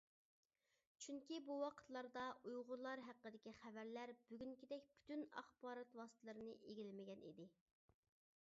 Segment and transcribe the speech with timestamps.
[1.05, 7.47] چۈنكى بۇ ۋاقىتلاردا ئۇيغۇرلار ھەققىدىكى خەۋەرلەر بۈگۈنكىدەك پۈتۈن ئاخبارات ۋاسىتىلىرىنى ئىگىلىمىگەن ئىدى.